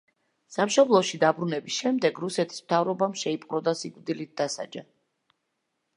სამშობლოში 0.53 1.19
დაბრუნების 1.23 1.77
შემდეგ 1.83 2.21
რუსეთის 2.25 2.63
მთავრობამ 2.69 3.15
შეიპყრო 3.25 3.63
და 3.69 3.77
სიკვდილით 3.83 4.35
დასაჯა. 4.43 4.85